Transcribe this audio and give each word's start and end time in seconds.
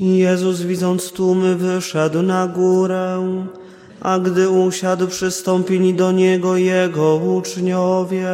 Jezus 0.00 0.62
widząc 0.62 1.12
tłumy 1.12 1.56
wyszedł 1.56 2.22
na 2.22 2.46
górę, 2.46 3.22
a 4.00 4.18
gdy 4.18 4.48
usiadł 4.48 5.06
przystąpili 5.06 5.94
do 5.94 6.12
Niego 6.12 6.56
Jego 6.56 7.16
uczniowie. 7.16 8.28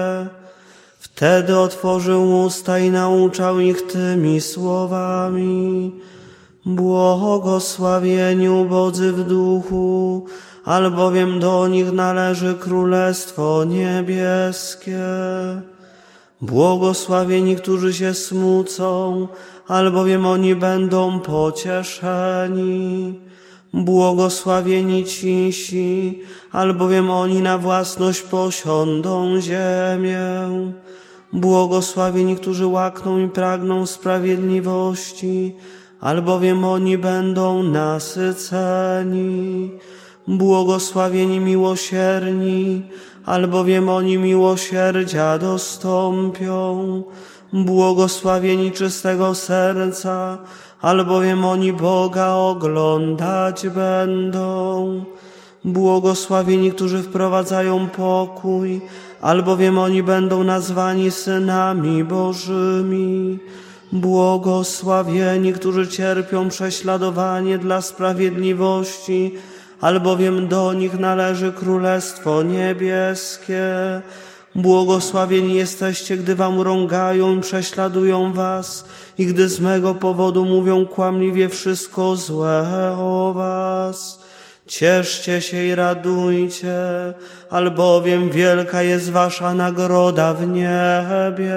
Wtedy 0.98 1.58
otworzył 1.58 2.44
usta 2.44 2.78
i 2.78 2.90
nauczał 2.90 3.60
ich 3.60 3.86
tymi 3.86 4.40
słowami. 4.40 5.92
Błogosławieni 6.66 8.48
ubodzy 8.48 9.12
w 9.12 9.24
duchu, 9.24 10.26
albowiem 10.64 11.40
do 11.40 11.68
nich 11.68 11.92
należy 11.92 12.54
Królestwo 12.54 13.64
Niebieskie. 13.64 15.00
Błogosławieni, 16.42 17.56
którzy 17.56 17.94
się 17.94 18.14
smucą, 18.14 19.28
albowiem 19.68 20.26
oni 20.26 20.54
będą 20.54 21.20
pocieszeni. 21.20 23.14
Błogosławieni 23.74 25.04
cisi, 25.04 26.20
albowiem 26.52 27.10
oni 27.10 27.40
na 27.40 27.58
własność 27.58 28.22
posiądą 28.22 29.40
ziemię. 29.40 30.20
Błogosławieni, 31.32 32.36
którzy 32.36 32.66
łakną 32.66 33.18
i 33.18 33.28
pragną 33.28 33.86
sprawiedliwości, 33.86 35.54
albowiem 36.00 36.64
oni 36.64 36.98
będą 36.98 37.62
nasyceni. 37.62 39.20
Błogosławieni 40.28 41.40
miłosierni, 41.40 42.82
albowiem 43.26 43.88
oni 43.88 44.18
miłosierdzia 44.18 45.38
dostąpią. 45.38 47.02
Błogosławieni 47.52 48.72
czystego 48.72 49.34
serca, 49.34 50.38
albowiem 50.80 51.44
oni 51.44 51.72
Boga 51.72 52.28
oglądać 52.28 53.68
będą. 53.68 55.04
Błogosławieni, 55.64 56.72
którzy 56.72 57.02
wprowadzają 57.02 57.88
pokój, 57.88 58.80
albowiem 59.20 59.78
oni 59.78 60.02
będą 60.02 60.44
nazwani 60.44 61.10
synami 61.10 62.04
Bożymi. 62.04 63.38
Błogosławieni, 63.92 65.52
którzy 65.52 65.88
cierpią 65.88 66.48
prześladowanie 66.48 67.58
dla 67.58 67.80
sprawiedliwości, 67.80 69.34
albowiem 69.80 70.48
do 70.48 70.72
nich 70.72 70.98
należy 70.98 71.52
Królestwo 71.52 72.42
Niebieskie. 72.42 73.62
Błogosławieni 74.54 75.54
jesteście, 75.54 76.16
gdy 76.16 76.34
wam 76.34 76.60
rągają 76.60 77.38
i 77.38 77.40
prześladują 77.40 78.32
was 78.32 78.84
i 79.18 79.26
gdy 79.26 79.48
z 79.48 79.60
mego 79.60 79.94
powodu 79.94 80.44
mówią 80.44 80.86
kłamliwie 80.86 81.48
wszystko 81.48 82.16
złe 82.16 82.96
o 82.98 83.32
was. 83.34 84.20
Cieszcie 84.66 85.40
się 85.40 85.64
i 85.64 85.74
radujcie, 85.74 86.74
albowiem 87.50 88.30
wielka 88.30 88.82
jest 88.82 89.10
wasza 89.10 89.54
nagroda 89.54 90.34
w 90.34 90.48
niebie. 90.48 91.56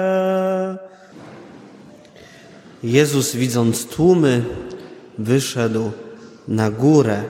Jezus, 2.82 3.36
widząc 3.36 3.86
tłumy, 3.86 4.44
wyszedł 5.18 5.90
na 6.48 6.70
górę, 6.70 7.22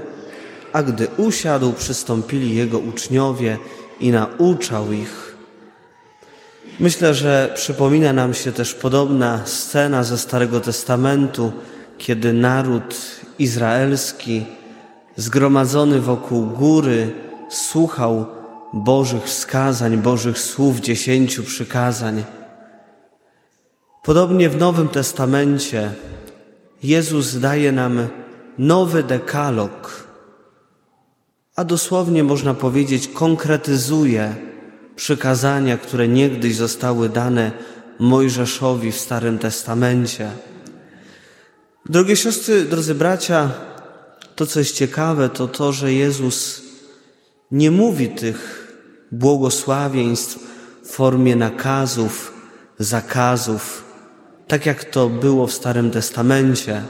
a 0.74 0.82
gdy 0.82 1.08
usiadł, 1.16 1.72
przystąpili 1.72 2.54
jego 2.54 2.78
uczniowie 2.78 3.58
i 4.00 4.10
nauczał 4.10 4.92
ich. 4.92 5.36
Myślę, 6.80 7.14
że 7.14 7.52
przypomina 7.54 8.12
nam 8.12 8.34
się 8.34 8.52
też 8.52 8.74
podobna 8.74 9.40
scena 9.46 10.04
ze 10.04 10.18
Starego 10.18 10.60
Testamentu, 10.60 11.52
kiedy 11.98 12.32
naród 12.32 12.96
izraelski, 13.38 14.46
zgromadzony 15.16 16.00
wokół 16.00 16.46
góry, 16.46 17.12
słuchał 17.50 18.26
Bożych 18.72 19.24
wskazań, 19.24 19.96
Bożych 19.96 20.38
słów, 20.38 20.80
dziesięciu 20.80 21.42
przykazań. 21.42 22.24
Podobnie 24.02 24.48
w 24.48 24.56
Nowym 24.56 24.88
Testamencie 24.88 25.90
Jezus 26.82 27.38
daje 27.38 27.72
nam 27.72 28.08
nowy 28.58 29.02
dekalog, 29.02 30.04
a 31.56 31.64
dosłownie 31.64 32.24
można 32.24 32.54
powiedzieć 32.54 33.08
konkretyzuje 33.08 34.34
przykazania, 34.96 35.78
które 35.78 36.08
niegdyś 36.08 36.56
zostały 36.56 37.08
dane 37.08 37.52
Mojżeszowi 37.98 38.92
w 38.92 39.00
Starym 39.00 39.38
Testamencie. 39.38 40.30
Drogie 41.86 42.16
siostry, 42.16 42.64
drodzy 42.64 42.94
bracia, 42.94 43.50
to 44.36 44.46
co 44.46 44.58
jest 44.58 44.76
ciekawe, 44.76 45.28
to 45.28 45.48
to, 45.48 45.72
że 45.72 45.92
Jezus 45.92 46.62
nie 47.50 47.70
mówi 47.70 48.08
tych 48.08 48.68
błogosławieństw 49.12 50.38
w 50.82 50.88
formie 50.88 51.36
nakazów, 51.36 52.32
zakazów, 52.78 53.84
tak 54.48 54.66
jak 54.66 54.84
to 54.84 55.08
było 55.08 55.46
w 55.46 55.52
Starym 55.52 55.90
Testamencie. 55.90 56.82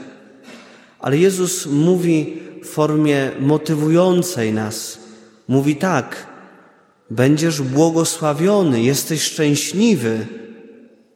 Ale 0.99 1.17
Jezus 1.17 1.65
mówi 1.65 2.37
w 2.63 2.67
formie 2.67 3.31
motywującej 3.39 4.53
nas. 4.53 4.99
Mówi 5.47 5.75
tak: 5.75 6.27
Będziesz 7.09 7.61
błogosławiony, 7.61 8.81
jesteś 8.81 9.21
szczęśliwy, 9.21 10.27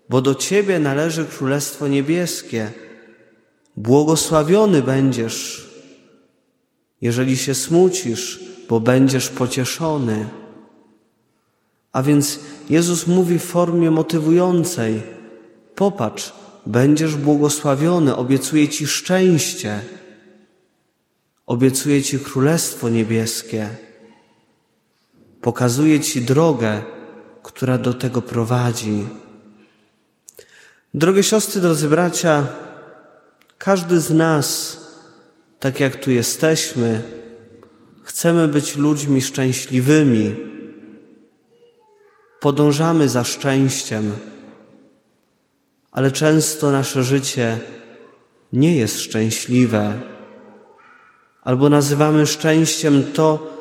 bo 0.10 0.22
do 0.22 0.36
Ciebie 0.36 0.80
należy 0.80 1.26
Królestwo 1.26 1.88
Niebieskie. 1.88 2.72
Błogosławiony 3.78 4.82
będziesz, 4.82 5.70
jeżeli 7.02 7.38
się 7.38 7.56
smucisz, 7.56 8.40
bo 8.70 8.80
będziesz 8.80 9.30
pocieszony. 9.30 10.26
A 11.92 12.04
więc 12.04 12.40
Jezus 12.70 13.08
mówi 13.08 13.40
w 13.40 13.44
formie 13.44 13.92
motywującej: 13.92 15.02
Popatrz, 15.76 16.34
będziesz 16.70 17.16
błogosławiony, 17.16 18.16
obiecuję 18.16 18.70
Ci 18.70 18.88
szczęście, 18.88 19.80
obiecuję 21.46 22.04
Ci 22.04 22.20
Królestwo 22.20 22.90
Niebieskie, 22.90 23.70
pokazuję 25.42 26.00
Ci 26.00 26.22
drogę, 26.22 26.82
która 27.44 27.78
do 27.78 27.94
tego 27.94 28.22
prowadzi. 28.22 29.08
Drogie 30.94 31.24
siostry, 31.24 31.62
drodzy 31.62 31.88
bracia, 31.88 32.48
każdy 33.58 34.00
z 34.00 34.12
nas, 34.12 34.78
tak 35.60 35.80
jak 35.80 35.96
tu 35.96 36.12
jesteśmy, 36.12 37.02
chcemy 38.04 38.48
być 38.48 38.76
ludźmi 38.76 39.22
szczęśliwymi. 39.22 40.36
Podążamy 42.40 43.10
za 43.10 43.24
szczęściem, 43.24 44.12
ale 45.92 46.12
często 46.12 46.72
nasze 46.72 47.04
życie 47.04 47.60
nie 48.54 48.76
jest 48.76 49.00
szczęśliwe, 49.00 50.02
albo 51.42 51.70
nazywamy 51.70 52.28
szczęściem 52.28 53.04
to, 53.14 53.58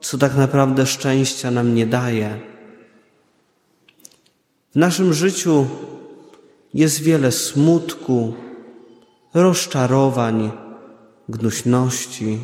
co 0.00 0.18
tak 0.18 0.34
naprawdę 0.36 0.86
szczęścia 0.86 1.50
nam 1.50 1.74
nie 1.74 1.86
daje. 1.86 2.40
W 4.72 4.76
naszym 4.76 5.14
życiu 5.14 5.66
jest 6.74 7.02
wiele 7.02 7.32
smutku, 7.32 8.34
rozczarowań, 9.34 10.50
gnuśności. 11.28 12.38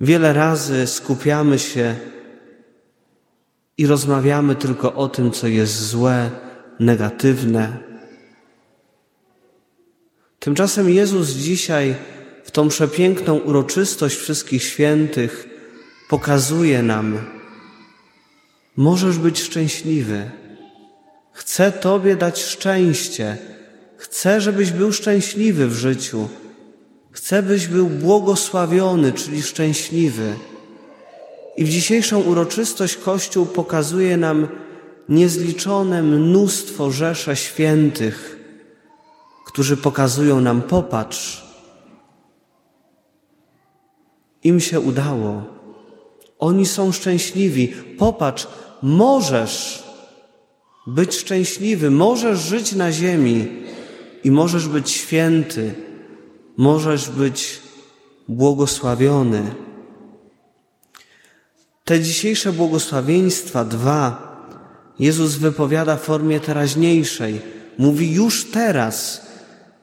Wiele 0.00 0.32
razy 0.32 0.86
skupiamy 0.86 1.58
się 1.58 1.96
i 3.78 3.86
rozmawiamy 3.86 4.54
tylko 4.54 4.94
o 4.94 5.08
tym, 5.08 5.30
co 5.30 5.46
jest 5.46 5.88
złe, 5.88 6.30
negatywne. 6.80 7.76
Tymczasem 10.38 10.90
Jezus 10.90 11.28
dzisiaj 11.28 11.94
w 12.44 12.50
tą 12.50 12.68
przepiękną 12.68 13.38
uroczystość 13.38 14.16
wszystkich 14.16 14.62
świętych 14.62 15.48
pokazuje 16.08 16.82
nam, 16.82 17.18
możesz 18.76 19.18
być 19.18 19.40
szczęśliwy. 19.40 20.30
Chcę 21.32 21.72
Tobie 21.72 22.16
dać 22.16 22.42
szczęście. 22.42 23.36
Chcę, 23.96 24.40
żebyś 24.40 24.70
był 24.70 24.92
szczęśliwy 24.92 25.66
w 25.66 25.74
życiu. 25.74 26.28
Chcę, 27.10 27.42
byś 27.42 27.66
był 27.66 27.86
błogosławiony, 27.86 29.12
czyli 29.12 29.42
szczęśliwy. 29.42 30.34
I 31.56 31.64
w 31.64 31.68
dzisiejszą 31.68 32.20
uroczystość 32.20 32.96
Kościół 32.96 33.46
pokazuje 33.46 34.16
nam 34.16 34.48
niezliczone 35.08 36.02
mnóstwo 36.02 36.90
rzesze 36.90 37.36
świętych, 37.36 38.38
którzy 39.46 39.76
pokazują 39.76 40.40
nam 40.40 40.62
popatrz. 40.62 41.50
Im 44.44 44.60
się 44.60 44.80
udało. 44.80 45.42
Oni 46.38 46.66
są 46.66 46.92
szczęśliwi. 46.92 47.68
Popatrz, 47.98 48.46
możesz 48.82 49.84
być 50.86 51.14
szczęśliwy, 51.14 51.90
możesz 51.90 52.38
żyć 52.38 52.72
na 52.72 52.92
ziemi 52.92 53.48
i 54.24 54.30
możesz 54.30 54.68
być 54.68 54.90
święty, 54.90 55.74
możesz 56.56 57.10
być 57.10 57.60
błogosławiony. 58.28 59.54
Te 61.84 62.00
dzisiejsze 62.00 62.52
błogosławieństwa, 62.52 63.64
dwa, 63.64 64.29
Jezus 65.00 65.34
wypowiada 65.34 65.96
w 65.96 66.02
formie 66.02 66.40
teraźniejszej. 66.40 67.40
Mówi 67.78 68.12
już 68.12 68.44
teraz 68.44 69.26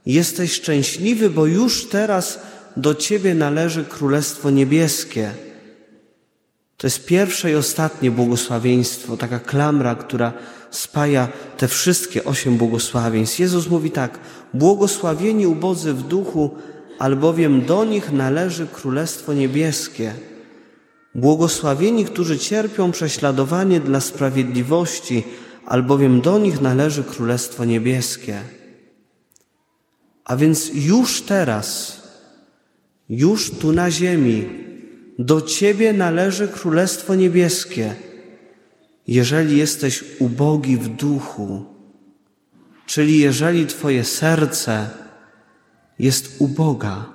jesteś 0.05 0.51
szczęśliwy, 0.51 1.29
bo 1.29 1.45
już 1.45 1.85
teraz 1.89 2.39
do 2.77 2.95
Ciebie 2.95 3.35
należy 3.35 3.85
Królestwo 3.85 4.49
Niebieskie. 4.49 5.31
To 6.77 6.87
jest 6.87 7.05
pierwsze 7.05 7.51
i 7.51 7.55
ostatnie 7.55 8.11
błogosławieństwo, 8.11 9.17
taka 9.17 9.39
klamra, 9.39 9.95
która 9.95 10.33
spaja 10.71 11.27
te 11.57 11.67
wszystkie 11.67 12.23
osiem 12.23 12.57
błogosławieństw. 12.57 13.39
Jezus 13.39 13.69
mówi 13.69 13.91
tak, 13.91 14.19
błogosławieni 14.53 15.47
ubodzy 15.47 15.93
w 15.93 16.03
duchu, 16.03 16.55
albowiem 16.99 17.65
do 17.65 17.85
nich 17.85 18.11
należy 18.11 18.67
Królestwo 18.67 19.33
Niebieskie. 19.33 20.13
Błogosławieni, 21.15 22.05
którzy 22.05 22.39
cierpią 22.39 22.91
prześladowanie 22.91 23.79
dla 23.79 23.99
sprawiedliwości, 23.99 25.23
albowiem 25.65 26.21
do 26.21 26.39
nich 26.39 26.61
należy 26.61 27.03
Królestwo 27.03 27.65
Niebieskie. 27.65 28.41
A 30.25 30.35
więc 30.35 30.71
już 30.73 31.21
teraz, 31.21 32.01
już 33.09 33.51
tu 33.51 33.73
na 33.73 33.91
ziemi, 33.91 34.49
do 35.19 35.41
Ciebie 35.41 35.93
należy 35.93 36.47
Królestwo 36.47 37.15
Niebieskie, 37.15 37.95
jeżeli 39.07 39.57
jesteś 39.57 40.03
ubogi 40.19 40.77
w 40.77 40.87
duchu, 40.87 41.65
czyli 42.85 43.19
jeżeli 43.19 43.67
Twoje 43.67 44.03
serce 44.03 44.89
jest 45.99 46.35
uboga, 46.39 47.05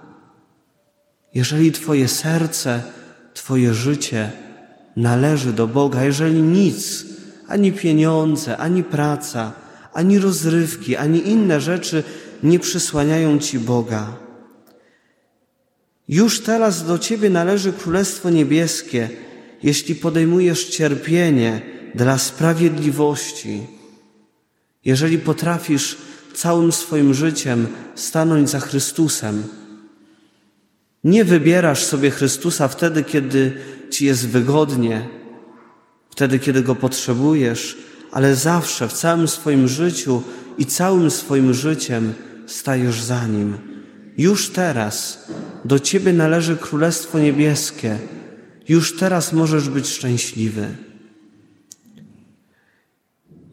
jeżeli 1.35 1.73
Twoje 1.73 2.09
serce, 2.09 2.83
Twoje 3.35 3.75
życie 3.75 4.31
należy 4.97 5.53
do 5.53 5.67
Boga, 5.67 6.05
jeżeli 6.05 6.43
nic, 6.43 7.07
ani 7.49 7.73
pieniądze, 7.73 8.57
ani 8.57 8.85
praca, 8.85 9.53
ani 9.93 10.19
rozrywki, 10.19 10.97
ani 10.97 11.29
inne 11.29 11.61
rzeczy 11.61 12.03
nie 12.43 12.59
przysłaniają 12.59 13.39
Ci 13.39 13.59
Boga. 13.59 14.17
Już 16.09 16.41
teraz 16.41 16.87
do 16.87 16.99
Ciebie 16.99 17.31
należy 17.31 17.73
Królestwo 17.73 18.31
Niebieskie, 18.31 19.09
jeśli 19.63 19.95
podejmujesz 19.95 20.65
cierpienie 20.69 21.61
dla 21.95 22.19
sprawiedliwości, 22.19 23.67
jeżeli 24.85 25.19
potrafisz 25.19 25.97
całym 26.35 26.73
swoim 26.73 27.15
życiem 27.15 27.67
stanąć 27.95 28.51
za 28.51 28.61
Chrystusem. 28.61 29.43
Nie 31.05 31.25
wybierasz 31.25 31.85
sobie 31.85 32.11
Chrystusa 32.11 32.69
wtedy, 32.69 33.05
kiedy 33.05 33.53
Ci 33.91 34.07
jest 34.07 34.29
wygodnie, 34.29 35.09
wtedy, 36.11 36.39
kiedy 36.39 36.63
Go 36.63 36.75
potrzebujesz, 36.75 37.79
ale 38.13 38.37
zawsze 38.37 38.89
w 38.89 38.93
całym 38.93 39.29
swoim 39.29 39.69
życiu 39.69 40.23
i 40.59 40.67
całym 40.67 41.11
swoim 41.11 41.55
życiem 41.55 42.15
stajesz 42.47 43.03
za 43.03 43.27
Nim. 43.27 43.59
Już 44.19 44.51
teraz 44.51 45.27
do 45.65 45.79
Ciebie 45.79 46.13
należy 46.13 46.57
Królestwo 46.57 47.19
Niebieskie. 47.19 47.99
Już 48.69 48.97
teraz 48.97 49.33
możesz 49.33 49.69
być 49.69 49.89
szczęśliwy. 49.89 50.67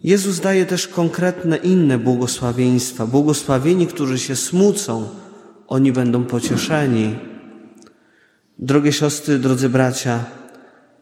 Jezus 0.03 0.39
daje 0.39 0.65
też 0.65 0.87
konkretne 0.87 1.57
inne 1.57 1.97
błogosławieństwa. 1.97 3.07
Błogosławieni, 3.07 3.87
którzy 3.87 4.19
się 4.19 4.35
smucą, 4.35 5.09
oni 5.67 5.91
będą 5.91 6.23
pocieszeni. 6.25 7.28
Drogie 8.59 8.93
siostry, 8.93 9.39
drodzy 9.39 9.69
bracia, 9.69 10.25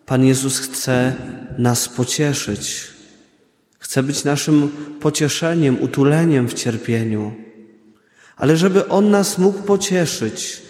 Pan 0.06 0.26
Jezus 0.26 0.60
chce 0.60 1.16
nas 1.58 1.90
pocieszyć. 1.90 2.88
Chce 3.80 4.04
być 4.04 4.24
naszym 4.24 4.70
pocieszeniem, 5.00 5.82
utuleniem 5.82 6.48
w 6.48 6.54
cierpieniu. 6.54 7.34
Ale 8.36 8.58
żeby 8.58 8.88
On 8.88 9.10
nas 9.10 9.38
mógł 9.38 9.62
pocieszyć, 9.62 10.62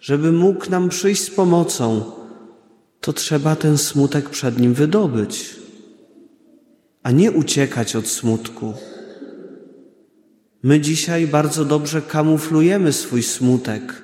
żeby 0.00 0.32
mógł 0.32 0.70
nam 0.70 0.88
przyjść 0.88 1.22
z 1.22 1.30
pomocą, 1.30 2.12
to 3.00 3.12
trzeba 3.12 3.56
ten 3.56 3.78
smutek 3.78 4.30
przed 4.30 4.58
Nim 4.58 4.74
wydobyć, 4.74 5.56
a 7.02 7.10
nie 7.10 7.32
uciekać 7.32 7.96
od 7.96 8.08
smutku. 8.08 8.74
My 10.62 10.80
dzisiaj 10.80 11.26
bardzo 11.26 11.64
dobrze 11.64 12.02
kamuflujemy 12.02 12.92
swój 12.92 13.22
smutek. 13.22 14.02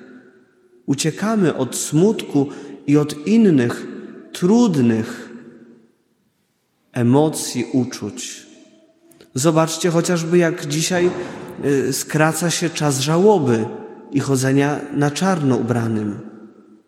Uciekamy 0.89 1.55
od 1.55 1.75
smutku 1.75 2.49
i 2.87 2.97
od 2.97 3.27
innych 3.27 3.87
trudnych 4.33 5.29
emocji, 6.93 7.65
uczuć. 7.73 8.47
Zobaczcie 9.33 9.89
chociażby, 9.89 10.37
jak 10.37 10.65
dzisiaj 10.65 11.09
y, 11.65 11.93
skraca 11.93 12.49
się 12.49 12.69
czas 12.69 12.99
żałoby 12.99 13.65
i 14.11 14.19
chodzenia 14.19 14.79
na 14.93 15.11
czarno 15.11 15.55
ubranym. 15.55 16.19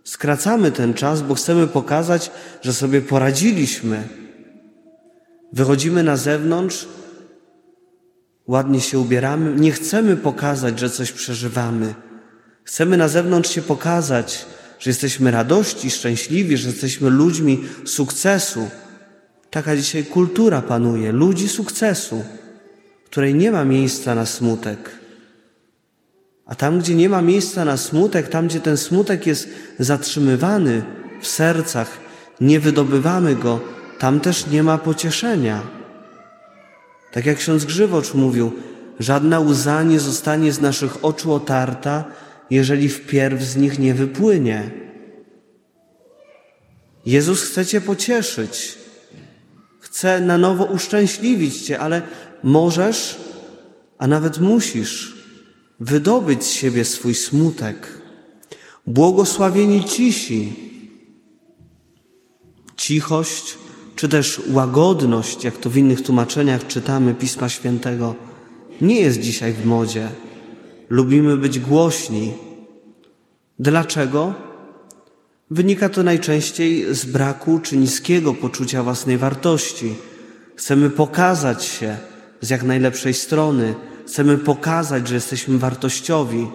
Skracamy 0.04 0.72
ten 0.72 0.94
czas, 0.94 1.22
bo 1.22 1.36
chcemy 1.36 1.68
pokazać, 1.68 2.32
że 2.62 2.74
sobie 2.74 3.02
poradziliśmy. 3.02 4.08
Wychodzimy 5.54 6.04
na 6.04 6.18
zewnątrz, 6.18 6.88
ładnie 8.48 8.82
się 8.82 9.00
ubieramy, 9.00 9.56
nie 9.56 9.72
chcemy 9.72 10.18
pokazać, 10.18 10.80
że 10.80 10.90
coś 10.90 11.12
przeżywamy. 11.12 11.94
Chcemy 12.64 12.98
na 12.98 13.08
zewnątrz 13.08 13.52
się 13.52 13.62
pokazać, 13.62 14.46
że 14.80 14.90
jesteśmy 14.90 15.32
radości, 15.32 15.92
szczęśliwi, 15.92 16.58
że 16.58 16.70
jesteśmy 16.70 17.10
ludźmi 17.10 17.64
sukcesu. 17.86 18.70
Taka 19.50 19.76
dzisiaj 19.76 20.04
kultura 20.04 20.62
panuje, 20.62 21.12
ludzi 21.12 21.50
sukcesu, 21.50 22.24
której 23.06 23.36
nie 23.36 23.52
ma 23.52 23.66
miejsca 23.66 24.16
na 24.16 24.26
smutek. 24.26 24.92
A 26.46 26.56
tam, 26.56 26.80
gdzie 26.80 26.96
nie 26.96 27.10
ma 27.10 27.22
miejsca 27.22 27.66
na 27.66 27.78
smutek, 27.78 28.28
tam, 28.28 28.48
gdzie 28.48 28.60
ten 28.60 28.78
smutek 28.78 29.28
jest 29.28 29.50
zatrzymywany 29.80 30.84
w 31.22 31.28
sercach, 31.28 31.98
nie 32.42 32.60
wydobywamy 32.60 33.36
go, 33.36 33.60
tam 34.00 34.20
też 34.20 34.48
nie 34.48 34.64
ma 34.64 34.78
pocieszenia. 34.78 35.62
Tak 37.12 37.26
jak 37.26 37.38
ksiądz 37.38 37.66
Grzywocz 37.66 38.14
mówił, 38.14 38.52
żadna 39.00 39.40
łza 39.40 39.84
nie 39.84 40.00
zostanie 40.00 40.52
z 40.52 40.62
naszych 40.62 41.06
oczu 41.06 41.34
otarta, 41.34 42.06
jeżeli 42.52 42.90
wpierw 42.90 43.44
z 43.44 43.56
nich 43.56 43.80
nie 43.80 43.94
wypłynie. 43.94 44.72
Jezus 47.06 47.42
chce 47.42 47.66
Cię 47.66 47.82
pocieszyć, 47.82 48.78
chce 49.80 50.22
na 50.22 50.38
nowo 50.38 50.66
uszczęśliwić 50.66 51.62
Cię, 51.62 51.80
ale 51.80 52.02
możesz, 52.44 53.18
a 53.98 54.08
nawet 54.08 54.40
musisz 54.40 55.16
wydobyć 55.80 56.44
z 56.44 56.52
siebie 56.52 56.86
swój 56.86 57.16
smutek. 57.16 58.02
Błogosławieni 58.88 59.84
cisi. 59.84 60.54
Cichość, 62.78 63.58
czy 63.96 64.10
też 64.10 64.42
łagodność, 64.50 65.44
jak 65.44 65.58
to 65.58 65.70
w 65.70 65.78
innych 65.78 66.02
tłumaczeniach 66.02 66.68
czytamy 66.68 67.14
Pisma 67.14 67.50
Świętego, 67.50 68.16
nie 68.82 69.02
jest 69.02 69.20
dzisiaj 69.20 69.54
w 69.54 69.66
modzie. 69.66 70.10
Lubimy 70.92 71.38
być 71.38 71.60
głośni. 71.60 72.34
Dlaczego? 73.60 74.34
Wynika 75.52 75.90
to 75.90 76.04
najczęściej 76.04 76.96
z 76.96 77.06
braku 77.06 77.60
czy 77.60 77.78
niskiego 77.78 78.34
poczucia 78.34 78.84
własnej 78.84 79.18
wartości. 79.18 79.96
Chcemy 80.56 80.90
pokazać 80.90 81.66
się 81.66 81.98
z 82.42 82.50
jak 82.50 82.64
najlepszej 82.64 83.14
strony, 83.14 83.76
chcemy 84.08 84.38
pokazać, 84.38 85.08
że 85.08 85.16
jesteśmy 85.16 85.58
wartościowi. 85.58 86.48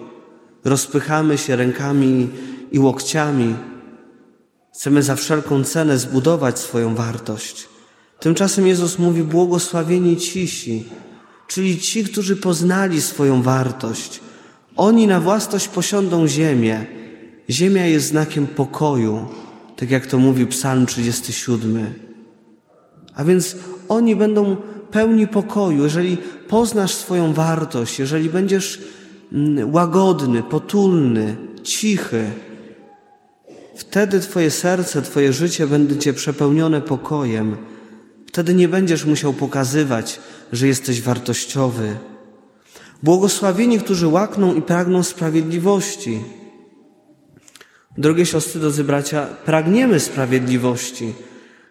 Rozpychamy 0.65 1.37
się 1.37 1.55
rękami 1.55 2.29
i 2.71 2.79
łokciami. 2.79 3.55
Chcemy 4.73 5.03
za 5.03 5.15
wszelką 5.15 5.63
cenę 5.63 5.97
zbudować 5.97 6.59
swoją 6.59 6.95
wartość. 6.95 7.69
Tymczasem 8.19 8.67
Jezus 8.67 8.99
mówi: 8.99 9.23
Błogosławieni 9.23 10.17
cisi, 10.17 10.85
czyli 11.47 11.79
ci, 11.79 12.03
którzy 12.03 12.35
poznali 12.35 13.01
swoją 13.01 13.41
wartość. 13.41 14.26
Oni 14.77 15.07
na 15.07 15.19
własność 15.19 15.67
posiądą 15.67 16.27
ziemię. 16.27 16.85
Ziemia 17.49 17.85
jest 17.85 18.07
znakiem 18.07 18.47
pokoju, 18.47 19.25
tak 19.75 19.91
jak 19.91 20.05
to 20.05 20.17
mówi 20.17 20.45
Psalm 20.45 20.85
37. 20.85 21.93
A 23.15 23.23
więc 23.23 23.55
oni 23.89 24.15
będą 24.15 24.55
pełni 24.91 25.27
pokoju, 25.27 25.83
jeżeli 25.83 26.17
poznasz 26.47 26.93
swoją 26.93 27.33
wartość, 27.33 27.99
jeżeli 27.99 28.29
będziesz 28.29 28.81
mm, 29.33 29.73
łagodny, 29.73 30.43
potulny, 30.43 31.35
cichy, 31.63 32.25
wtedy 33.75 34.19
Twoje 34.19 34.51
serce, 34.51 35.01
Twoje 35.01 35.33
życie 35.33 35.67
będzie 35.67 36.13
przepełnione 36.13 36.81
pokojem. 36.81 37.57
Wtedy 38.27 38.53
nie 38.53 38.67
będziesz 38.67 39.05
musiał 39.05 39.33
pokazywać, 39.33 40.19
że 40.53 40.67
jesteś 40.67 41.01
wartościowy. 41.01 41.95
Błogosławieni, 43.03 43.79
którzy 43.79 44.07
łakną 44.07 44.55
i 44.55 44.61
pragną 44.61 45.03
sprawiedliwości. 45.03 46.19
Drogie 47.97 48.25
siostry, 48.25 48.61
drodzy 48.61 48.83
bracia, 48.83 49.25
pragniemy 49.25 49.99
sprawiedliwości. 49.99 51.13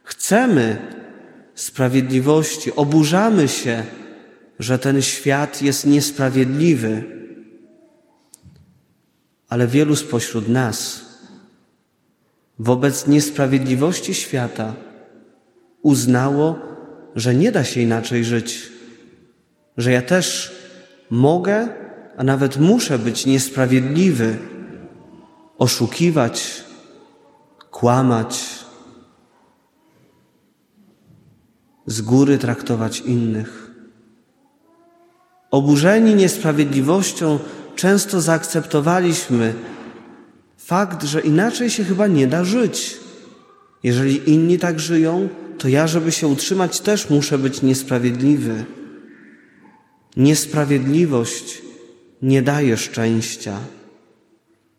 Chcemy 0.03 0.79
sprawiedliwości. 1.55 2.77
Oburzamy 2.77 3.49
się, 3.49 3.85
że 4.59 4.79
ten 4.79 5.03
świat 5.03 5.63
jest 5.63 5.87
niesprawiedliwy. 5.87 7.05
Ale 9.49 9.67
wielu 9.67 9.97
spośród 9.97 10.49
nas 10.49 11.07
wobec 12.59 13.07
niesprawiedliwości 13.07 14.15
świata 14.15 14.75
uznało, 15.83 16.59
że 17.15 17.35
nie 17.35 17.53
da 17.53 17.65
się 17.65 17.81
inaczej 17.81 18.25
żyć, 18.25 18.73
że 19.77 19.93
ja 19.93 20.03
też 20.03 20.56
mogę, 21.11 21.69
a 22.17 22.25
nawet 22.25 22.57
muszę 22.57 22.99
być 22.99 23.27
niesprawiedliwy, 23.27 24.39
oszukiwać, 25.59 26.65
kłamać, 27.71 28.65
z 31.87 32.01
góry 32.01 32.39
traktować 32.39 33.01
innych. 33.01 33.71
Oburzeni 35.51 36.15
niesprawiedliwością 36.15 37.39
często 37.77 38.21
zaakceptowaliśmy 38.21 39.55
fakt, 40.59 41.05
że 41.05 41.21
inaczej 41.21 41.71
się 41.71 41.85
chyba 41.85 42.07
nie 42.07 42.27
da 42.27 42.45
żyć. 42.45 42.97
Jeżeli 43.83 44.31
inni 44.31 44.59
tak 44.59 44.81
żyją, 44.81 45.29
to 45.59 45.69
ja, 45.69 45.87
żeby 45.87 46.13
się 46.13 46.29
utrzymać, 46.29 46.81
też 46.81 47.11
muszę 47.11 47.39
być 47.39 47.63
niesprawiedliwy. 47.63 48.65
Niesprawiedliwość 50.17 51.63
nie 52.23 52.43
daje 52.43 52.77
szczęścia. 52.77 53.59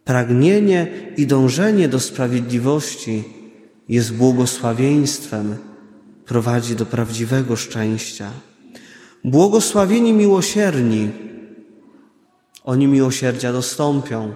Pragnienie 0.05 0.87
i 1.17 1.27
dążenie 1.27 1.89
do 1.89 1.99
sprawiedliwości 1.99 3.23
jest 3.89 4.13
błogosławieństwem, 4.13 5.55
prowadzi 6.25 6.75
do 6.75 6.85
prawdziwego 6.85 7.55
szczęścia. 7.55 8.31
Błogosławieni 9.23 10.13
miłosierni, 10.13 11.09
oni 12.63 12.87
miłosierdzia 12.87 13.53
dostąpią. 13.53 14.33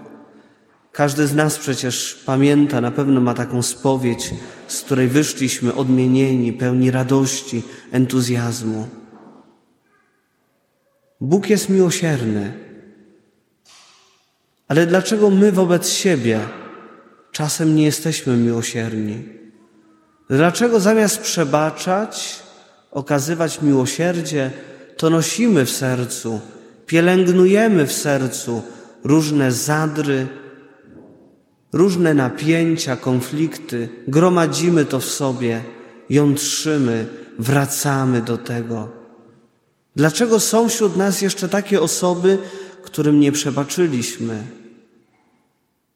Każdy 0.92 1.28
z 1.28 1.36
nas 1.36 1.58
przecież 1.58 2.24
pamięta, 2.26 2.82
na 2.82 2.92
pewno 2.92 3.22
ma 3.22 3.34
taką 3.34 3.62
spowiedź, 3.62 4.34
z 4.68 4.82
której 4.82 5.08
wyszliśmy 5.08 5.76
odmienieni, 5.76 6.54
pełni 6.54 6.92
radości, 6.92 7.64
entuzjazmu. 7.92 9.01
Bóg 11.22 11.50
jest 11.50 11.70
miłosierny. 11.70 12.54
Ale 14.68 14.88
dlaczego 14.88 15.30
my 15.30 15.52
wobec 15.52 15.90
siebie 15.90 16.40
czasem 17.32 17.76
nie 17.76 17.84
jesteśmy 17.84 18.38
miłosierni? 18.38 19.24
Dlaczego 20.30 20.80
zamiast 20.80 21.22
przebaczać, 21.22 22.40
okazywać 22.92 23.62
miłosierdzie, 23.62 24.52
to 24.98 25.10
nosimy 25.10 25.66
w 25.66 25.72
sercu, 25.72 26.40
pielęgnujemy 26.86 27.88
w 27.88 27.94
sercu 27.94 28.62
różne 29.04 29.52
zadry, 29.52 30.28
różne 31.74 32.14
napięcia, 32.14 32.96
konflikty, 32.96 33.90
gromadzimy 34.08 34.86
to 34.86 35.00
w 35.00 35.06
sobie, 35.06 35.64
jątrzymy, 36.10 37.08
wracamy 37.40 38.22
do 38.22 38.38
tego. 38.38 39.01
Dlaczego 39.96 40.40
są 40.40 40.70
wśród 40.70 40.98
nas 40.98 41.22
jeszcze 41.22 41.50
takie 41.50 41.82
osoby, 41.82 42.38
którym 42.84 43.20
nie 43.20 43.32
przebaczyliśmy? 43.32 44.44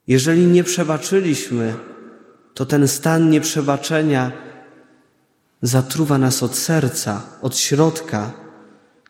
Jeżeli 0.08 0.46
nie 0.46 0.64
przebaczyliśmy, 0.64 1.74
to 2.54 2.66
ten 2.66 2.88
stan 2.88 3.30
nieprzebaczenia 3.30 4.32
zatruwa 5.62 6.18
nas 6.18 6.44
od 6.44 6.56
serca, 6.56 7.22
od 7.42 7.58
środka. 7.58 8.32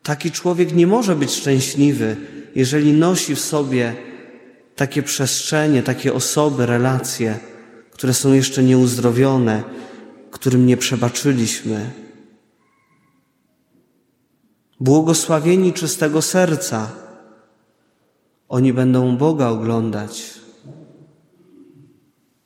Taki 0.04 0.32
człowiek 0.32 0.74
nie 0.74 0.88
może 0.88 1.16
być 1.16 1.32
szczęśliwy, 1.32 2.18
jeżeli 2.56 2.94
nosi 2.94 3.36
w 3.36 3.40
sobie 3.40 3.96
takie 4.76 5.04
przestrzenie, 5.04 5.84
takie 5.84 6.14
osoby, 6.14 6.66
relacje, 6.66 7.40
które 7.92 8.14
są 8.14 8.34
jeszcze 8.34 8.64
nieuzdrowione, 8.64 9.64
którym 10.32 10.66
nie 10.66 10.78
przebaczyliśmy. 10.78 12.05
Błogosławieni 14.80 15.74
czystego 15.74 16.22
serca, 16.22 16.92
oni 18.50 18.74
będą 18.74 19.18
Boga 19.18 19.48
oglądać. 19.48 20.34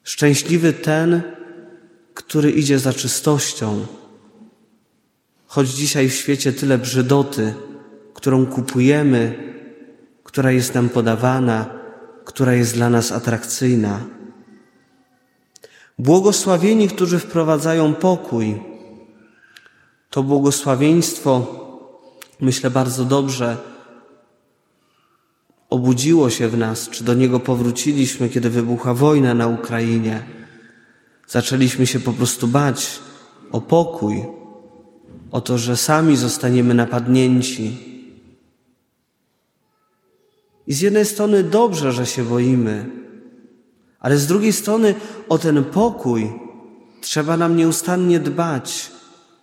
Szczęśliwy 0.03 0.73
ten, 0.73 1.21
który 2.13 2.51
idzie 2.51 2.79
za 2.79 2.93
czystością. 2.93 3.85
Choć 5.47 5.69
dzisiaj 5.69 6.09
w 6.09 6.13
świecie 6.13 6.53
tyle 6.53 6.77
brzydoty, 6.77 7.53
którą 8.13 8.45
kupujemy, 8.45 9.53
która 10.23 10.51
jest 10.51 10.75
nam 10.75 10.89
podawana, 10.89 11.65
która 12.25 12.53
jest 12.53 12.73
dla 12.73 12.89
nas 12.89 13.11
atrakcyjna. 13.11 13.99
Błogosławieni, 15.99 16.87
którzy 16.87 17.19
wprowadzają 17.19 17.93
pokój. 17.93 18.61
To 20.09 20.23
błogosławieństwo, 20.23 21.59
myślę 22.41 22.71
bardzo 22.71 23.05
dobrze, 23.05 23.57
obudziło 25.69 26.29
się 26.29 26.47
w 26.47 26.57
nas, 26.57 26.89
czy 26.89 27.03
do 27.03 27.13
niego 27.13 27.39
powróciliśmy, 27.39 28.29
kiedy 28.29 28.49
wybuchła 28.49 28.93
wojna 28.93 29.33
na 29.33 29.47
Ukrainie. 29.47 30.23
Zaczęliśmy 31.27 31.87
się 31.87 31.99
po 31.99 32.13
prostu 32.13 32.47
bać 32.47 32.99
o 33.51 33.61
pokój, 33.61 34.25
o 35.31 35.41
to, 35.41 35.57
że 35.57 35.77
sami 35.77 36.17
zostaniemy 36.17 36.73
napadnięci. 36.73 37.77
I 40.67 40.73
z 40.73 40.81
jednej 40.81 41.05
strony 41.05 41.43
dobrze, 41.43 41.91
że 41.91 42.05
się 42.05 42.23
boimy, 42.23 42.85
ale 43.99 44.17
z 44.17 44.27
drugiej 44.27 44.53
strony 44.53 44.95
o 45.29 45.37
ten 45.37 45.63
pokój 45.63 46.33
trzeba 47.01 47.37
nam 47.37 47.55
nieustannie 47.55 48.19
dbać. 48.19 48.91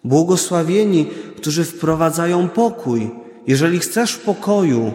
Błogosławieni, 0.06 1.06
którzy 1.36 1.64
wprowadzają 1.64 2.48
pokój. 2.48 3.10
Jeżeli 3.46 3.78
chcesz 3.78 4.16
pokoju, 4.16 4.92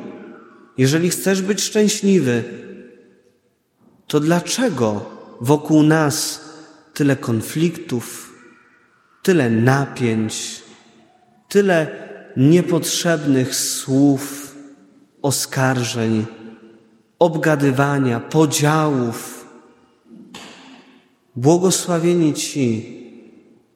jeżeli 0.77 1.09
chcesz 1.09 1.41
być 1.41 1.61
szczęśliwy, 1.61 2.43
to 4.07 4.19
dlaczego 4.19 5.05
wokół 5.41 5.83
nas 5.83 6.41
tyle 6.93 7.15
konfliktów, 7.15 8.33
tyle 9.23 9.49
napięć, 9.49 10.61
tyle 11.49 11.87
niepotrzebnych 12.37 13.55
słów, 13.55 14.55
oskarżeń, 15.21 16.25
obgadywania, 17.19 18.19
podziałów? 18.19 19.47
Błogosławieni 21.35 22.33
ci, 22.33 23.00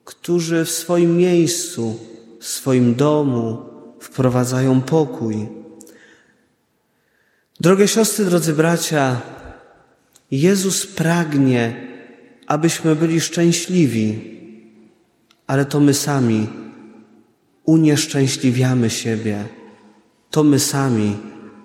którzy 0.06 0.66
w 0.66 0.72
swoim 0.72 1.18
miejscu, 1.18 2.00
w 2.40 2.46
swoim 2.46 2.96
domu 2.96 3.58
wprowadzają 4.00 4.82
pokój 4.82 5.48
Drogie 7.60 7.88
siostry, 7.88 8.26
drodzy 8.26 8.54
bracia, 8.54 9.22
Jezus 10.32 10.88
pragnie, 10.88 11.88
abyśmy 12.48 12.96
byli 12.96 13.22
szczęśliwi, 13.22 14.38
ale 15.48 15.66
to 15.66 15.80
my 15.80 15.94
sami 15.94 16.48
unieszczęśliwiamy 17.66 18.90
siebie. 18.90 19.46
To 20.32 20.44
my 20.44 20.60
sami 20.60 21.18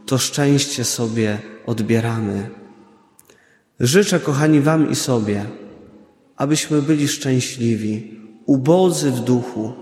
to 0.06 0.18
szczęście 0.18 0.85
sobie 0.85 1.38
odbieramy. 1.66 2.50
Życzę, 3.80 4.20
kochani, 4.20 4.61
Wam 4.61 4.90
i 4.90 4.94
sobie, 4.97 5.44
abyśmy 6.37 6.82
byli 6.82 7.09
szczęśliwi, 7.09 8.19
ubodzy 8.50 9.11
w 9.11 9.21
duchu, 9.21 9.73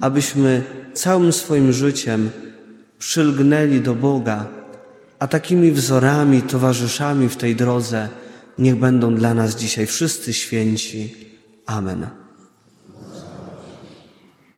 abyśmy 0.00 0.62
całym 0.94 1.32
swoim 1.32 1.72
życiem 1.72 2.30
przylgnęli 2.98 3.80
do 3.80 3.94
Boga 3.94 4.46
a 5.18 5.26
takimi 5.26 5.72
wzorami, 5.72 6.42
towarzyszami 6.42 7.28
w 7.28 7.36
tej 7.36 7.56
drodze 7.56 8.08
niech 8.58 8.76
będą 8.76 9.14
dla 9.14 9.34
nas 9.34 9.56
dzisiaj 9.56 9.86
wszyscy 9.86 10.32
święci. 10.32 11.14
Amen. 11.66 12.27